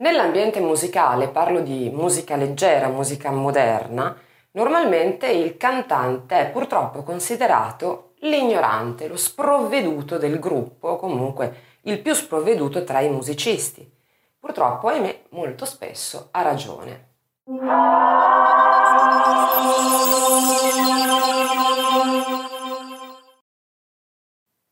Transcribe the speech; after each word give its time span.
Nell'ambiente 0.00 0.60
musicale, 0.60 1.26
parlo 1.26 1.58
di 1.60 1.90
musica 1.92 2.36
leggera, 2.36 2.86
musica 2.86 3.32
moderna, 3.32 4.16
normalmente 4.52 5.26
il 5.26 5.56
cantante 5.56 6.38
è 6.38 6.50
purtroppo 6.50 7.02
considerato 7.02 8.12
l'ignorante, 8.20 9.08
lo 9.08 9.16
sprovveduto 9.16 10.16
del 10.16 10.38
gruppo, 10.38 10.90
o 10.90 10.96
comunque 10.98 11.80
il 11.82 12.00
più 12.00 12.14
sprovveduto 12.14 12.84
tra 12.84 13.00
i 13.00 13.08
musicisti. 13.08 13.90
Purtroppo, 14.38 14.86
ahimè, 14.86 15.22
molto 15.30 15.64
spesso 15.64 16.28
ha 16.30 16.42
ragione. 16.42 17.06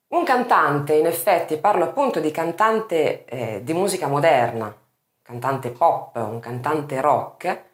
Un 0.07 0.23
cantante, 0.25 0.95
in 0.95 1.07
effetti, 1.07 1.57
parlo 1.57 1.83
appunto 1.83 2.21
di 2.21 2.31
cantante 2.31 3.25
eh, 3.25 3.61
di 3.65 3.73
musica 3.73 4.07
moderna, 4.07 4.73
cantante 5.27 5.71
pop, 5.71 6.15
un 6.15 6.39
cantante 6.39 7.01
rock, 7.01 7.65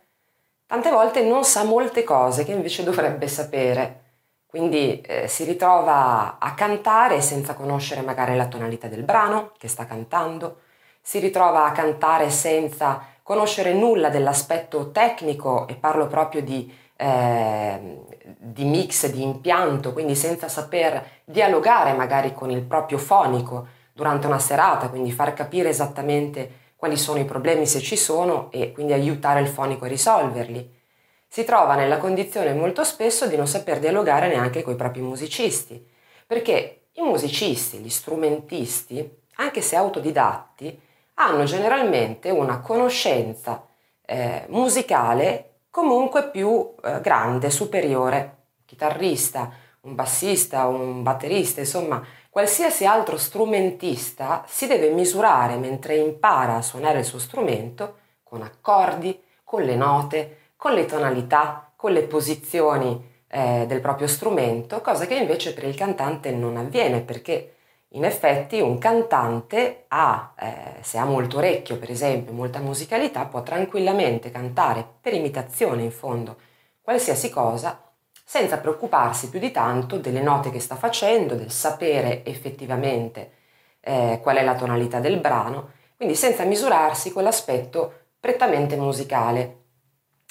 tante 0.67 0.91
volte 0.91 1.23
non 1.23 1.45
sa 1.45 1.65
molte 1.65 2.03
cose 2.03 2.45
che 2.45 2.53
invece 2.53 2.83
dovrebbe 2.85 3.29
sapere. 3.29 4.01
Quindi 4.47 5.01
eh, 5.03 5.29
si 5.29 5.45
ritrova 5.45 6.39
a 6.39 6.55
cantare 6.55 7.21
senza 7.21 7.55
conoscere 7.55 8.03
magari 8.03 8.37
la 8.37 8.49
tonalità 8.49 8.87
del 8.87 9.03
brano 9.03 9.53
che 9.59 9.69
sta 9.69 9.87
cantando, 9.87 10.61
si 11.01 11.19
ritrova 11.19 11.65
a 11.65 11.73
cantare 11.73 12.31
senza 12.31 13.03
conoscere 13.23 13.73
nulla 13.73 14.09
dell'aspetto 14.09 14.91
tecnico 14.91 15.67
e 15.69 15.75
parlo 15.75 16.07
proprio 16.07 16.43
di, 16.43 16.71
eh, 16.97 18.01
di 18.39 18.65
mix, 18.65 19.11
di 19.11 19.23
impianto, 19.23 19.93
quindi 19.93 20.15
senza 20.15 20.49
saper 20.49 21.21
dialogare 21.25 21.95
magari 21.95 22.35
con 22.35 22.51
il 22.51 22.63
proprio 22.63 22.99
fonico 22.99 23.67
durante 23.93 24.27
una 24.27 24.39
serata, 24.39 24.89
quindi 24.89 25.13
far 25.13 25.33
capire 25.33 25.71
esattamente 25.71 26.61
quali 26.83 26.97
sono 26.97 27.21
i 27.21 27.25
problemi 27.25 27.65
se 27.65 27.79
ci 27.79 27.95
sono 27.95 28.51
e 28.51 28.73
quindi 28.73 28.93
aiutare 28.93 29.39
il 29.39 29.47
fonico 29.47 29.85
a 29.85 29.89
risolverli. 29.89 30.81
Si 31.29 31.45
trova 31.45 31.77
nella 31.77 31.99
condizione 31.99 32.55
molto 32.55 32.83
spesso 32.83 33.29
di 33.29 33.37
non 33.37 33.47
saper 33.47 33.79
dialogare 33.79 34.27
neanche 34.27 34.65
con 34.65 34.73
i 34.73 34.77
propri 34.77 35.01
musicisti, 35.01 35.81
perché 36.27 36.87
i 36.95 37.03
musicisti, 37.03 37.79
gli 37.79 37.89
strumentisti, 37.89 39.09
anche 39.37 39.61
se 39.61 39.77
autodidatti, 39.77 40.77
hanno 41.15 41.45
generalmente 41.45 42.31
una 42.31 42.59
conoscenza 42.59 43.65
eh, 44.05 44.47
musicale 44.49 45.51
comunque 45.71 46.31
più 46.31 46.75
eh, 46.83 47.01
grande, 47.01 47.51
superiore. 47.51 48.19
Un 48.19 48.65
chitarrista, 48.67 49.53
un 49.83 49.95
bassista, 49.95 50.67
un 50.67 51.05
batterista, 51.05 51.61
insomma, 51.61 52.05
qualsiasi 52.33 52.87
altro 52.87 53.19
strumentista 53.19 54.43
si 54.47 54.67
deve 54.67 54.89
misurare 54.89 55.57
mentre 55.57 55.97
impara 55.97 56.57
a 56.57 56.63
suonare 56.63 57.01
il 57.01 57.05
suo 57.05 57.19
strumento 57.19 57.99
con 58.23 58.41
accordi, 58.41 59.23
con 59.45 59.61
le 59.65 59.77
note, 59.77 60.53
con 60.57 60.73
le 60.73 60.87
tonalità, 60.87 61.71
con 61.77 61.93
le 61.93 62.05
posizioni 62.05 63.23
eh, 63.27 63.67
del 63.67 63.83
proprio 63.83 64.07
strumento, 64.07 64.81
cosa 64.81 65.05
che 65.05 65.17
invece 65.17 65.53
per 65.53 65.65
il 65.65 65.75
cantante 65.75 66.31
non 66.31 66.57
avviene 66.57 67.03
perché 67.03 67.57
in 67.89 68.05
effetti 68.07 68.63
un 68.63 68.79
cantante 68.79 69.85
ha, 69.89 70.33
eh, 70.41 70.83
se 70.83 70.97
ha 70.97 71.05
molto 71.05 71.37
orecchio 71.37 71.77
per 71.77 71.91
esempio, 71.91 72.33
molta 72.33 72.61
musicalità, 72.61 73.27
può 73.27 73.43
tranquillamente 73.43 74.31
cantare 74.31 74.87
per 75.03 75.13
imitazione 75.13 75.83
in 75.83 75.93
fondo 75.93 76.37
qualsiasi 76.81 77.29
cosa 77.29 77.92
senza 78.25 78.59
preoccuparsi 78.59 79.29
più 79.29 79.39
di 79.39 79.51
tanto 79.51 79.99
delle 79.99 80.23
note 80.23 80.51
che 80.51 80.61
sta 80.61 80.77
facendo, 80.77 81.35
del 81.35 81.51
sapere 81.51 82.25
effettivamente 82.25 83.33
eh, 83.81 84.21
qual 84.23 84.37
è 84.37 84.43
la 84.43 84.55
tonalità 84.55 85.01
del 85.01 85.19
brano, 85.19 85.71
quindi 85.97 86.15
senza 86.15 86.45
misurarsi 86.45 87.13
quell'aspetto 87.13 87.93
prettamente 88.19 88.77
musicale. 88.77 89.57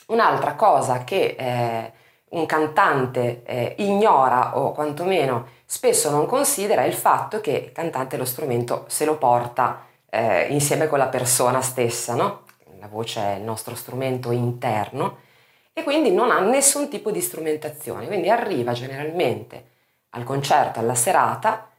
Un'altra 0.07 0.55
cosa 0.55 1.03
che 1.03 1.35
eh, 1.37 1.91
un 2.29 2.45
cantante 2.45 3.43
eh, 3.43 3.75
ignora 3.79 4.57
o 4.57 4.71
quantomeno 4.71 5.47
spesso 5.65 6.09
non 6.09 6.25
considera 6.25 6.83
il 6.83 6.93
fatto 6.93 7.41
che 7.41 7.51
il 7.51 7.71
cantante 7.71 8.17
lo 8.17 8.25
strumento 8.25 8.85
se 8.87 9.05
lo 9.05 9.17
porta 9.17 9.85
eh, 10.09 10.47
insieme 10.49 10.87
con 10.87 10.97
la 10.97 11.07
persona 11.07 11.61
stessa, 11.61 12.15
no? 12.15 12.43
La 12.79 12.87
voce 12.87 13.21
è 13.21 13.35
il 13.35 13.43
nostro 13.43 13.75
strumento 13.75 14.31
interno 14.31 15.29
e 15.73 15.83
quindi 15.83 16.11
non 16.11 16.31
ha 16.31 16.39
nessun 16.39 16.89
tipo 16.89 17.11
di 17.11 17.21
strumentazione, 17.21 18.07
quindi 18.07 18.29
arriva 18.29 18.73
generalmente 18.73 19.69
al 20.09 20.23
concerto, 20.23 20.79
alla 20.79 20.95
serata, 20.95 21.69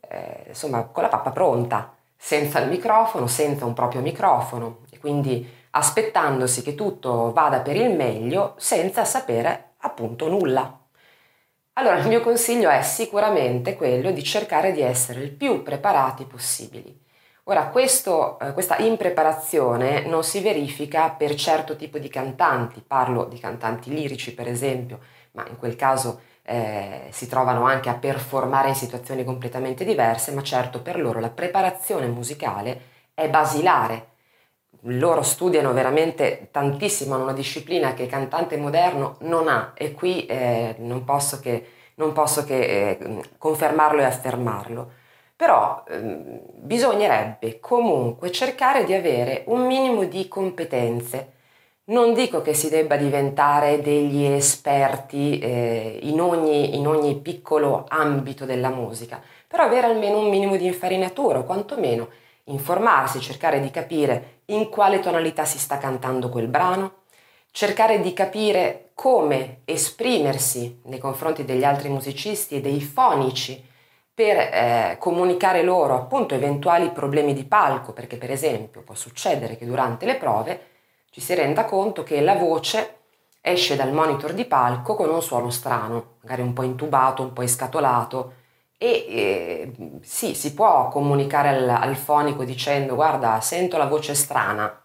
eh, 0.00 0.44
insomma, 0.48 0.84
con 0.84 1.02
la 1.02 1.08
pappa 1.08 1.30
pronta, 1.30 1.94
senza 2.16 2.60
il 2.60 2.68
microfono, 2.68 3.26
senza 3.26 3.64
un 3.64 3.72
proprio 3.72 4.02
microfono 4.02 4.80
e 4.90 4.98
quindi 4.98 5.48
aspettandosi 5.70 6.62
che 6.62 6.74
tutto 6.74 7.32
vada 7.32 7.60
per 7.60 7.76
il 7.76 7.90
meglio 7.94 8.54
senza 8.58 9.04
sapere 9.04 9.74
appunto 9.78 10.28
nulla. 10.28 10.78
Allora 11.74 11.96
il 11.96 12.08
mio 12.08 12.20
consiglio 12.20 12.68
è 12.68 12.82
sicuramente 12.82 13.74
quello 13.76 14.10
di 14.10 14.22
cercare 14.22 14.72
di 14.72 14.82
essere 14.82 15.22
il 15.22 15.30
più 15.30 15.62
preparati 15.62 16.24
possibili. 16.24 17.08
Ora, 17.44 17.68
questo, 17.68 18.38
eh, 18.38 18.52
questa 18.52 18.76
impreparazione 18.78 20.06
non 20.06 20.22
si 20.24 20.40
verifica 20.40 21.10
per 21.10 21.34
certo 21.34 21.74
tipo 21.76 21.98
di 21.98 22.08
cantanti, 22.08 22.82
parlo 22.86 23.24
di 23.24 23.38
cantanti 23.38 23.90
lirici 23.90 24.34
per 24.34 24.46
esempio, 24.46 25.00
ma 25.32 25.46
in 25.48 25.56
quel 25.56 25.74
caso 25.76 26.20
eh, 26.42 27.08
si 27.10 27.26
trovano 27.28 27.64
anche 27.64 27.88
a 27.88 27.94
performare 27.94 28.68
in 28.68 28.74
situazioni 28.74 29.24
completamente 29.24 29.84
diverse, 29.84 30.32
ma 30.32 30.42
certo 30.42 30.82
per 30.82 31.00
loro 31.00 31.18
la 31.20 31.30
preparazione 31.30 32.06
musicale 32.06 32.80
è 33.14 33.28
basilare, 33.28 34.08
loro 34.84 35.22
studiano 35.22 35.72
veramente 35.72 36.48
tantissimo, 36.50 37.14
hanno 37.14 37.24
una 37.24 37.32
disciplina 37.32 37.94
che 37.94 38.04
il 38.04 38.08
cantante 38.08 38.56
moderno 38.56 39.16
non 39.20 39.48
ha 39.48 39.72
e 39.74 39.92
qui 39.92 40.26
eh, 40.26 40.76
non 40.78 41.04
posso 41.04 41.40
che, 41.40 41.66
non 41.96 42.12
posso 42.12 42.44
che 42.44 42.98
eh, 43.00 43.22
confermarlo 43.38 44.00
e 44.00 44.04
affermarlo. 44.04 44.92
Però 45.40 45.84
eh, 45.88 46.42
bisognerebbe 46.54 47.60
comunque 47.60 48.30
cercare 48.30 48.84
di 48.84 48.92
avere 48.92 49.44
un 49.46 49.64
minimo 49.64 50.04
di 50.04 50.28
competenze. 50.28 51.32
Non 51.84 52.12
dico 52.12 52.42
che 52.42 52.52
si 52.52 52.68
debba 52.68 52.96
diventare 52.96 53.80
degli 53.80 54.22
esperti 54.22 55.38
eh, 55.38 55.98
in 56.02 56.20
ogni, 56.20 56.76
in 56.76 56.86
ogni 56.86 57.16
piccolo 57.20 57.86
ambito 57.88 58.44
della 58.44 58.68
musica, 58.68 59.18
però 59.48 59.62
avere 59.64 59.86
almeno 59.86 60.18
un 60.18 60.28
minimo 60.28 60.56
di 60.56 60.66
infarinatura 60.66 61.38
o 61.38 61.44
quantomeno 61.44 62.10
informarsi, 62.44 63.18
cercare 63.18 63.60
di 63.60 63.70
capire 63.70 64.42
in 64.46 64.68
quale 64.68 65.00
tonalità 65.00 65.46
si 65.46 65.58
sta 65.58 65.78
cantando 65.78 66.28
quel 66.28 66.48
brano, 66.48 66.96
cercare 67.50 68.02
di 68.02 68.12
capire 68.12 68.90
come 68.92 69.60
esprimersi 69.64 70.82
nei 70.84 70.98
confronti 70.98 71.46
degli 71.46 71.64
altri 71.64 71.88
musicisti 71.88 72.56
e 72.56 72.60
dei 72.60 72.82
fonici 72.82 73.68
per 74.20 74.36
eh, 74.36 74.96
comunicare 74.98 75.62
loro 75.62 75.94
appunto 75.94 76.34
eventuali 76.34 76.90
problemi 76.90 77.32
di 77.32 77.44
palco, 77.44 77.94
perché 77.94 78.18
per 78.18 78.30
esempio 78.30 78.82
può 78.82 78.94
succedere 78.94 79.56
che 79.56 79.64
durante 79.64 80.04
le 80.04 80.16
prove 80.16 80.66
ci 81.08 81.22
si 81.22 81.34
renda 81.34 81.64
conto 81.64 82.02
che 82.02 82.20
la 82.20 82.34
voce 82.34 82.96
esce 83.40 83.76
dal 83.76 83.94
monitor 83.94 84.34
di 84.34 84.44
palco 84.44 84.94
con 84.94 85.08
un 85.08 85.22
suono 85.22 85.48
strano, 85.48 86.16
magari 86.20 86.42
un 86.42 86.52
po' 86.52 86.64
intubato, 86.64 87.22
un 87.22 87.32
po' 87.32 87.40
escatolato, 87.40 88.34
e 88.76 89.06
eh, 89.08 89.72
sì, 90.02 90.34
si 90.34 90.52
può 90.52 90.88
comunicare 90.88 91.48
al, 91.48 91.68
al, 91.70 91.96
fonico 91.96 92.44
dicendo 92.44 92.96
guarda, 92.96 93.40
sento 93.40 93.78
la 93.78 93.86
voce 93.86 94.14
strana, 94.14 94.82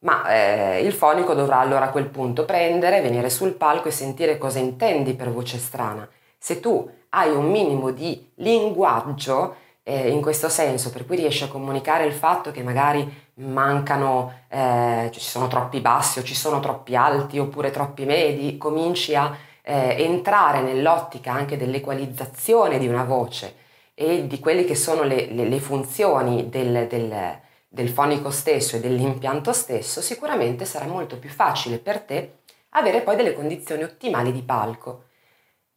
ma 0.00 0.26
eh, 0.34 0.82
il 0.82 0.92
fonico 0.92 1.32
dovrà 1.32 1.58
allora 1.60 1.84
a 1.84 1.90
quel 1.90 2.08
punto 2.08 2.44
prendere, 2.44 3.02
venire 3.02 3.30
sul 3.30 3.52
palco 3.52 3.86
e 3.86 3.92
sentire 3.92 4.36
cosa 4.36 4.58
intendi 4.58 5.14
per 5.14 5.30
voce 5.30 5.58
strana. 5.58 6.08
Se 6.38 6.60
tu 6.60 6.88
hai 7.10 7.34
un 7.34 7.50
minimo 7.50 7.90
di 7.90 8.30
linguaggio 8.36 9.56
eh, 9.82 10.10
in 10.10 10.20
questo 10.20 10.48
senso, 10.48 10.90
per 10.90 11.06
cui 11.06 11.16
riesci 11.16 11.44
a 11.44 11.48
comunicare 11.48 12.04
il 12.04 12.12
fatto 12.12 12.50
che 12.50 12.62
magari 12.62 13.10
mancano, 13.34 14.44
eh, 14.48 15.08
ci 15.12 15.20
sono 15.20 15.48
troppi 15.48 15.80
bassi 15.80 16.18
o 16.18 16.22
ci 16.22 16.34
sono 16.34 16.60
troppi 16.60 16.94
alti 16.94 17.38
oppure 17.38 17.70
troppi 17.70 18.04
medi, 18.04 18.58
cominci 18.58 19.14
a 19.14 19.34
eh, 19.62 19.96
entrare 20.02 20.60
nell'ottica 20.60 21.32
anche 21.32 21.56
dell'equalizzazione 21.56 22.78
di 22.78 22.86
una 22.86 23.04
voce 23.04 23.54
e 23.94 24.26
di 24.26 24.38
quelle 24.38 24.64
che 24.64 24.74
sono 24.74 25.02
le, 25.02 25.26
le, 25.32 25.48
le 25.48 25.58
funzioni 25.58 26.48
del, 26.48 26.86
del, 26.86 27.40
del 27.68 27.88
fonico 27.88 28.30
stesso 28.30 28.76
e 28.76 28.80
dell'impianto 28.80 29.52
stesso, 29.52 30.00
sicuramente 30.00 30.64
sarà 30.64 30.86
molto 30.86 31.18
più 31.18 31.30
facile 31.30 31.78
per 31.78 32.00
te 32.00 32.38
avere 32.70 33.00
poi 33.00 33.16
delle 33.16 33.32
condizioni 33.32 33.82
ottimali 33.82 34.32
di 34.32 34.42
palco. 34.42 35.04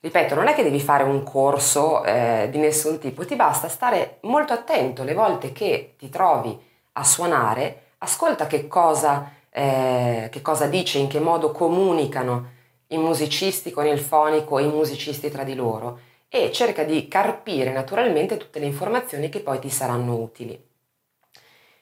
Ripeto, 0.03 0.33
non 0.33 0.47
è 0.47 0.55
che 0.55 0.63
devi 0.63 0.79
fare 0.79 1.03
un 1.03 1.21
corso 1.23 2.03
eh, 2.03 2.47
di 2.51 2.57
nessun 2.57 2.97
tipo, 2.97 3.23
ti 3.23 3.35
basta 3.35 3.67
stare 3.69 4.17
molto 4.21 4.51
attento 4.53 5.03
le 5.03 5.13
volte 5.13 5.51
che 5.51 5.93
ti 5.97 6.09
trovi 6.09 6.57
a 6.93 7.03
suonare, 7.03 7.91
ascolta 7.99 8.47
che 8.47 8.67
cosa, 8.67 9.31
eh, 9.51 10.27
che 10.31 10.41
cosa 10.41 10.65
dice, 10.65 10.97
in 10.97 11.07
che 11.07 11.19
modo 11.19 11.51
comunicano 11.51 12.49
i 12.87 12.97
musicisti 12.97 13.69
con 13.71 13.85
il 13.85 13.99
fonico 13.99 14.57
e 14.57 14.63
i 14.63 14.67
musicisti 14.69 15.29
tra 15.29 15.43
di 15.43 15.53
loro 15.53 15.99
e 16.29 16.51
cerca 16.51 16.83
di 16.83 17.07
carpire 17.07 17.71
naturalmente 17.71 18.37
tutte 18.37 18.59
le 18.59 18.65
informazioni 18.65 19.29
che 19.29 19.39
poi 19.41 19.59
ti 19.59 19.69
saranno 19.69 20.15
utili. 20.15 20.59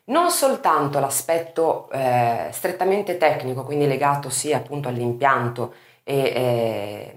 non 0.05 0.31
soltanto 0.31 0.99
l'aspetto 0.99 1.89
eh, 1.91 2.49
strettamente 2.51 3.17
tecnico, 3.17 3.63
quindi 3.63 3.87
legato 3.87 4.29
sia 4.29 4.57
appunto 4.57 4.87
all'impianto 4.87 5.73
e, 6.03 7.13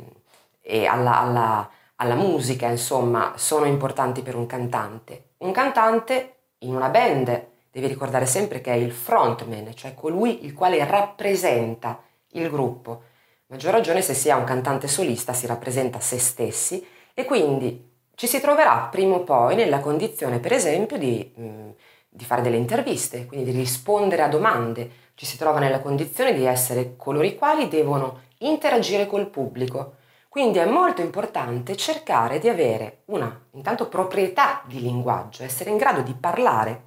e, 0.63 0.87
alla, 0.87 1.19
alla, 1.19 1.71
alla 1.97 2.15
musica, 2.15 2.69
insomma, 2.69 3.35
sono 3.37 3.67
importanti 3.67 4.23
per 4.23 4.37
un 4.37 4.47
cantante. 4.47 5.33
Un 5.39 5.53
cantante 5.53 6.37
in 6.59 6.75
una 6.75 6.89
band 6.89 7.47
devi 7.71 7.87
ricordare 7.87 8.27
sempre 8.27 8.61
che 8.61 8.73
è 8.73 8.77
il 8.77 8.93
frontman, 8.93 9.75
cioè 9.75 9.95
colui 9.95 10.45
il 10.45 10.55
quale 10.55 10.85
rappresenta 10.85 12.03
il 12.33 12.49
gruppo. 12.49 13.03
Maggior 13.47 13.73
ragione 13.73 14.01
se 14.01 14.15
si 14.15 14.31
ha 14.31 14.37
un 14.37 14.45
cantante 14.45 14.89
solista 14.89 15.33
si 15.33 15.47
rappresenta 15.47 16.01
se 16.01 16.19
stessi 16.19 16.87
e 17.13 17.25
quindi 17.25 17.91
ci 18.15 18.27
si 18.27 18.41
troverà 18.41 18.89
prima 18.91 19.17
o 19.17 19.25
poi 19.25 19.57
nella 19.57 19.81
condizione, 19.81 20.39
per 20.39 20.53
esempio, 20.53 20.97
di, 20.97 21.33
mh, 21.35 21.45
mm, 21.45 21.71
di 22.09 22.25
fare 22.25 22.43
delle 22.43 22.57
interviste, 22.57 23.27
quindi 23.27 23.51
di 23.51 23.59
rispondere 23.59 24.23
a 24.23 24.29
domande. 24.29 24.91
Ci 25.15 25.27
si 25.27 25.37
trova 25.37 25.59
nella 25.59 25.81
condizione 25.81 26.33
di 26.35 26.45
essere 26.45 26.95
coloro 26.97 27.25
i 27.25 27.35
quali 27.35 27.69
devono 27.69 28.21
interagire 28.39 29.07
col 29.07 29.29
pubblico. 29.29 29.97
Quindi 30.33 30.61
è 30.61 30.65
molto 30.65 31.03
importante 31.03 31.77
cercare 31.77 32.39
di 32.39 32.49
avere 32.49 33.03
una, 33.09 33.39
intanto, 33.51 33.87
proprietà 33.87 34.63
di 34.65 34.81
linguaggio, 34.81 35.43
essere 35.43 35.69
in 35.69 35.77
grado 35.77 36.01
di 36.01 36.15
parlare, 36.15 36.85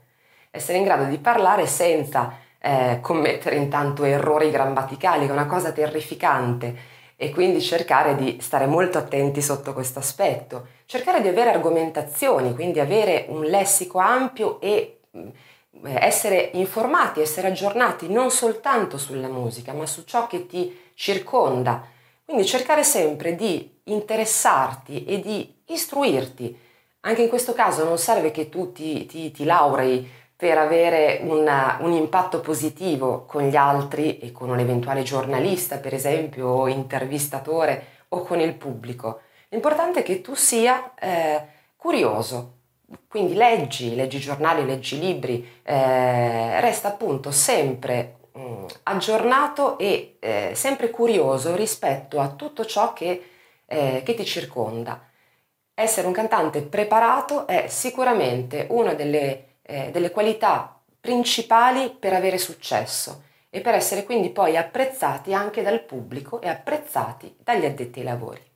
essere 0.50 0.80
in 0.80 0.84
grado 0.84 1.04
di 1.04 1.20
parlare 1.20 1.68
senza 1.68 2.38
eh, 2.58 2.98
commettere 3.02 3.58
intanto 3.58 4.04
errori 4.04 4.50
grammaticali, 4.50 5.26
che 5.26 5.30
è 5.30 5.32
una 5.32 5.46
cosa 5.46 5.72
terrificante 5.72 6.76
e 7.16 7.30
quindi 7.30 7.62
cercare 7.62 8.16
di 8.16 8.40
stare 8.42 8.66
molto 8.66 8.98
attenti 8.98 9.44
sotto 9.44 9.74
questo 9.74 10.00
aspetto, 10.00 10.70
cercare 10.88 11.22
di 11.22 11.28
avere 11.28 11.52
argomentazioni, 11.52 12.56
quindi 12.56 12.80
avere 12.80 13.28
un 13.30 13.44
lessico 13.44 14.00
ampio 14.00 14.60
e 14.60 15.02
mm, 15.16 15.30
essere 15.84 16.50
informati, 16.54 17.22
essere 17.22 17.50
aggiornati 17.50 18.12
non 18.12 18.32
soltanto 18.32 18.98
sulla 18.98 19.28
musica, 19.28 19.72
ma 19.72 19.86
su 19.86 20.04
ciò 20.04 20.26
che 20.26 20.48
ti 20.48 20.76
circonda. 20.96 21.94
Quindi 22.26 22.46
cercare 22.46 22.84
sempre 22.84 23.36
di 23.36 23.82
interessarti 23.84 25.06
e 25.06 25.20
di 25.20 25.62
istruirti. 25.68 26.60
Anche 27.02 27.22
in 27.22 27.30
questo 27.30 27.54
caso 27.54 27.84
non 27.84 28.00
serve 28.00 28.32
che 28.32 28.50
tu 28.50 28.72
ti, 28.72 29.06
ti, 29.06 29.30
ti 29.30 29.44
laurei 29.44 30.10
per 30.36 30.58
avere 30.58 31.22
una, 31.24 31.78
un 31.82 31.92
impatto 31.92 32.42
positivo 32.42 33.26
con 33.26 33.44
gli 33.44 33.56
altri 33.56 34.18
e 34.18 34.32
con 34.32 34.50
un 34.50 34.60
eventuale 34.60 35.04
giornalista, 35.04 35.78
per 35.78 35.94
esempio, 35.94 36.48
o 36.48 36.68
intervistatore 36.68 37.86
o 38.10 38.24
con 38.24 38.40
il 38.40 38.56
pubblico. 38.56 39.22
L'importante 39.50 40.00
è 40.00 40.04
che 40.04 40.22
tu 40.22 40.34
sia 40.34 40.94
eh, 41.00 41.46
curioso, 41.78 42.54
quindi 43.08 43.36
leggi, 43.36 43.96
leggi 43.96 44.20
giornali, 44.20 44.66
leggi 44.66 45.00
libri, 45.00 45.62
eh, 45.64 46.60
resta 46.60 46.90
appunto 46.90 47.32
sempre 47.32 48.15
mh, 48.36 48.42
mm, 48.42 48.66
aggiornato 48.84 49.78
e 49.78 50.18
eh, 50.20 50.52
sempre 50.54 50.90
curioso 50.92 51.56
rispetto 51.56 52.20
a 52.20 52.30
tutto 52.30 52.66
ciò 52.66 52.94
che, 52.94 53.24
eh, 53.66 54.02
che 54.06 54.14
ti 54.14 54.26
circonda. 54.26 55.02
Essere 55.74 56.08
un 56.08 56.14
cantante 56.14 56.62
preparato 56.62 57.48
è 57.48 57.66
sicuramente 57.68 58.68
una 58.70 58.94
delle 58.94 59.56
eh, 59.66 59.90
delle 59.92 60.12
qualità 60.12 60.80
principali 61.00 61.90
per 61.90 62.14
avere 62.14 62.38
successo 62.38 63.24
e 63.50 63.62
per 63.62 63.74
essere 63.74 64.04
quindi 64.04 64.30
poi 64.30 64.58
apprezzati 64.58 65.34
anche 65.34 65.62
dal 65.62 65.84
pubblico 65.84 66.42
e 66.42 66.50
apprezzati 66.50 67.36
dagli 67.42 67.66
addetti 67.66 68.00
ai 68.00 68.06
lavori. 68.06 68.55